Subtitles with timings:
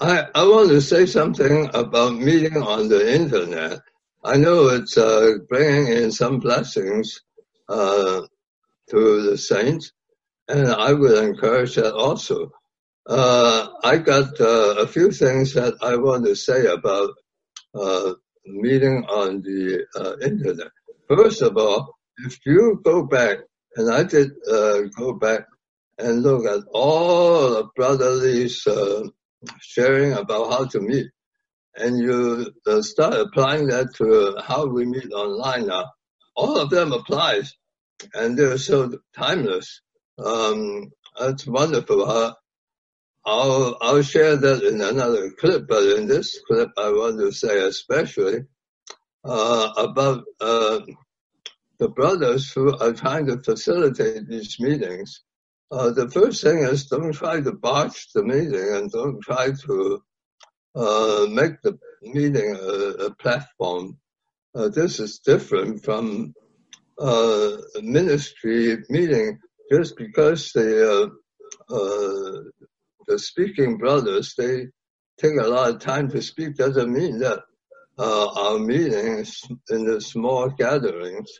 [0.00, 3.80] I, I want to say something about meeting on the internet.
[4.24, 7.20] I know it's uh, bringing in some blessings
[7.68, 8.22] uh,
[8.90, 9.92] to the saints,
[10.48, 12.50] and I would encourage that also.
[13.06, 17.10] Uh, I got uh, a few things that I want to say about
[17.74, 18.14] uh,
[18.46, 20.72] meeting on the uh, internet.
[21.06, 23.38] First of all, if you go back,
[23.76, 24.30] and I did
[24.96, 25.46] go back
[25.98, 28.66] and look at all of Brother Lee's
[29.60, 31.06] sharing about how to meet.
[31.76, 35.90] And you uh, start applying that to how we meet online now.
[36.36, 37.54] All of them applies,
[38.12, 39.80] and they're so timeless.
[40.24, 42.04] Um, that's wonderful.
[42.04, 42.32] Uh,
[43.24, 47.58] I'll I'll share that in another clip, but in this clip, I want to say
[47.58, 48.44] especially
[49.24, 50.80] uh, about uh,
[51.78, 55.22] the brothers who are trying to facilitate these meetings
[55.70, 60.02] uh, the first thing is don't try to botch the meeting and don't try to
[60.74, 63.96] uh, make the meeting a, a platform.
[64.54, 66.34] Uh, this is different from
[67.00, 69.38] uh, a ministry meeting
[69.70, 71.10] just because the
[71.70, 72.42] uh, uh,
[73.06, 74.66] the speaking brothers they
[75.18, 77.40] take a lot of time to speak doesn't mean that
[77.98, 81.30] our meetings in the small gatherings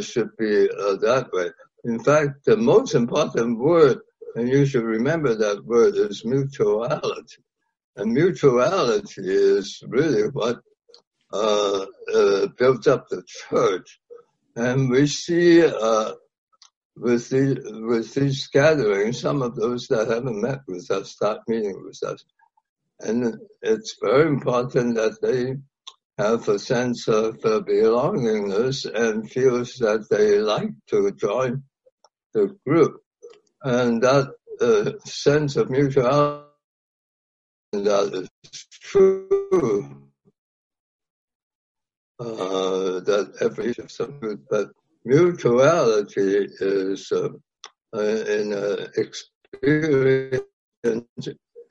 [0.00, 0.66] should be
[1.00, 1.48] that way.
[1.84, 3.98] In fact, the most important word,
[4.36, 7.42] and you should remember that word, is mutuality.
[7.96, 10.60] And mutuality is really what
[11.30, 14.00] uh, uh, built up the church.
[14.56, 16.12] And we see uh,
[16.96, 21.84] with, the, with these gatherings, some of those that haven't met with us start meeting
[21.84, 22.24] with us.
[23.00, 25.56] And it's very important that they
[26.16, 31.62] have a sense of uh, belongingness and feels that they like to join
[32.34, 33.00] the group.
[33.62, 36.44] And that uh, sense of mutuality
[37.72, 40.00] that is true.
[42.20, 44.68] Uh, that every some but
[45.04, 47.30] mutuality is uh,
[47.98, 50.44] in uh, experience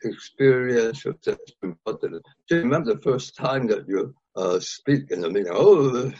[0.06, 2.22] experiential sense important.
[2.50, 5.54] Do you remember the first time that you uh, speak in a meeting?
[5.56, 6.12] Oh,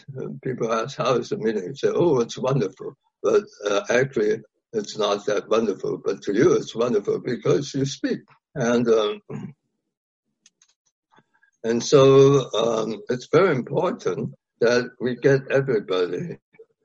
[0.42, 1.64] people ask, how is the meeting?
[1.64, 4.42] You say, oh, it's wonderful but uh, actually
[4.74, 5.98] it's not that wonderful.
[6.04, 8.20] But to you, it's wonderful because you speak,
[8.54, 9.22] and um,
[11.64, 16.38] and so um, it's very important that we get everybody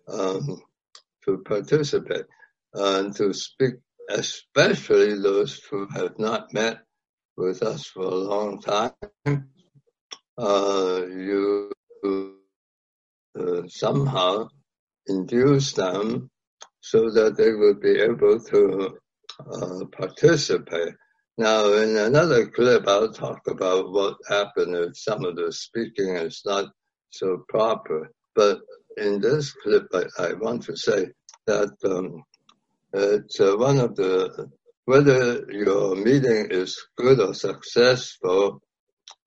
[0.08, 0.62] um,
[1.26, 2.26] to participate
[2.74, 3.76] and to speak,
[4.10, 6.80] especially those who have not met
[7.36, 8.94] with us for a long time.
[10.38, 11.72] Uh, you
[13.38, 14.48] uh, somehow
[15.10, 16.30] induce them
[16.82, 18.98] so that they will be able to
[19.52, 20.94] uh, participate.
[21.38, 26.42] Now, in another clip, I'll talk about what happened if some of the speaking is
[26.46, 26.72] not
[27.12, 28.12] so proper.
[28.36, 28.60] But
[28.98, 31.08] in this clip, I, I want to say
[31.48, 32.24] that um,
[32.94, 34.50] it's uh, one of the
[34.86, 38.60] whether your meeting is good or successful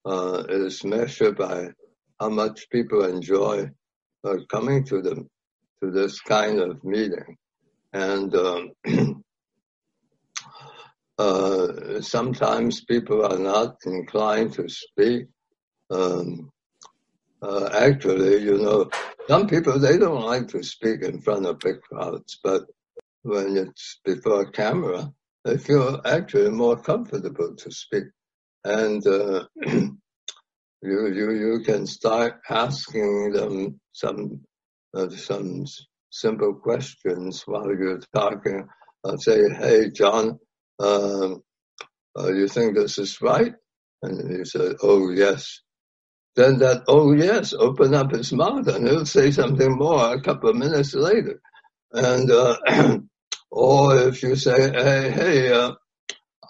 [0.04, 1.68] uh, is measured by
[2.18, 3.70] how much people enjoy
[4.24, 5.28] uh, coming to them
[5.82, 7.36] to this kind of meeting.
[7.92, 8.72] And um,
[11.18, 15.26] uh, sometimes people are not inclined to speak.
[15.90, 16.50] Um,
[17.42, 18.88] uh, actually, you know,
[19.28, 22.62] some people, they don't like to speak in front of big crowds, but
[23.22, 25.12] when it's before camera,
[25.44, 28.04] they feel actually more comfortable to speak.
[28.64, 29.92] And uh, you,
[30.82, 34.40] you, you can start asking them some
[35.10, 35.64] some
[36.10, 38.66] simple questions while you're talking.
[39.04, 40.38] I'll say, "Hey, John,
[40.78, 41.42] um,
[42.18, 43.54] uh, you think this is right?"
[44.02, 45.60] And he said, "Oh, yes."
[46.36, 50.50] Then that, "Oh, yes," open up his mouth and he'll say something more a couple
[50.50, 51.40] of minutes later.
[51.92, 52.58] And uh,
[53.50, 55.72] or if you say, "Hey, hey." Uh,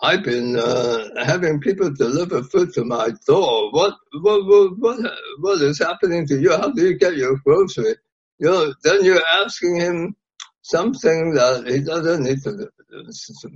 [0.03, 3.71] I've been uh, having people deliver food to my door.
[3.71, 6.51] What, what, what, what, what is happening to you?
[6.51, 7.95] How do you get your grocery?
[8.39, 10.17] You then you're asking him
[10.63, 12.71] something that he doesn't need to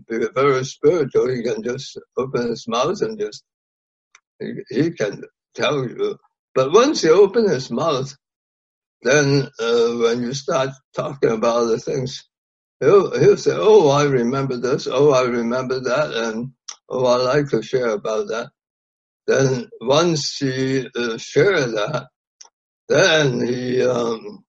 [0.09, 1.29] be very spiritual.
[1.29, 3.45] He can just open his mouth and just,
[4.41, 5.23] he, he can
[5.55, 6.19] tell you.
[6.55, 8.15] But once he opens his mouth,
[9.03, 12.25] then uh, when you start talking about other things,
[12.81, 16.53] he'll, he'll say, oh, I remember this, oh, I remember that, and
[16.89, 18.51] oh, I like to share about that.
[19.27, 22.09] Then once he uh, shares that,
[22.89, 24.46] then he um,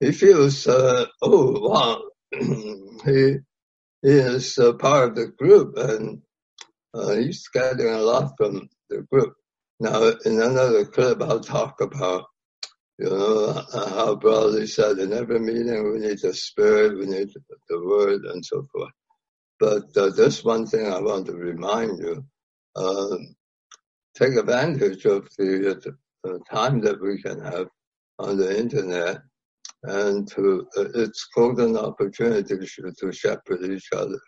[0.00, 2.02] he feels, uh, oh wow,
[3.04, 3.36] he,
[4.02, 6.22] he is a part of the group and
[6.94, 9.34] uh, he's getting a lot from the group.
[9.80, 12.26] Now, in another clip, I'll talk about,
[12.98, 17.28] you know, how Brother Lee said in every meeting we need the spirit, we need
[17.68, 18.92] the word, and so forth.
[19.60, 22.24] But uh, this one thing I want to remind you,
[22.76, 23.36] um,
[24.16, 25.80] take advantage of the,
[26.24, 27.68] the, time that we can have
[28.18, 29.18] on the internet
[29.84, 32.56] and to, uh, it's golden opportunity
[32.98, 34.18] to shepherd each other.